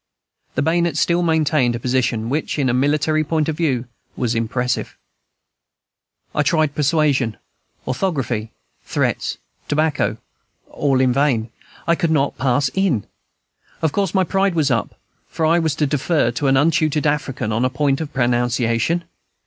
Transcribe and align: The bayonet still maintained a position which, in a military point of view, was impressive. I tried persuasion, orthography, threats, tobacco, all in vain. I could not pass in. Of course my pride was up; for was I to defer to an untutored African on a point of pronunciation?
The 0.55 0.63
bayonet 0.63 0.97
still 0.97 1.21
maintained 1.21 1.75
a 1.75 1.79
position 1.79 2.27
which, 2.29 2.57
in 2.57 2.69
a 2.69 2.73
military 2.73 3.23
point 3.23 3.47
of 3.47 3.55
view, 3.55 3.85
was 4.15 4.33
impressive. 4.33 4.97
I 6.33 6.41
tried 6.41 6.73
persuasion, 6.73 7.37
orthography, 7.87 8.51
threats, 8.83 9.37
tobacco, 9.67 10.17
all 10.71 10.99
in 11.01 11.13
vain. 11.13 11.51
I 11.85 11.93
could 11.93 12.09
not 12.09 12.35
pass 12.39 12.71
in. 12.73 13.05
Of 13.83 13.91
course 13.91 14.15
my 14.15 14.23
pride 14.23 14.55
was 14.55 14.71
up; 14.71 14.99
for 15.27 15.45
was 15.61 15.75
I 15.75 15.77
to 15.77 15.85
defer 15.85 16.31
to 16.31 16.47
an 16.47 16.57
untutored 16.57 17.05
African 17.05 17.51
on 17.51 17.63
a 17.63 17.69
point 17.69 18.01
of 18.01 18.11
pronunciation? 18.11 19.03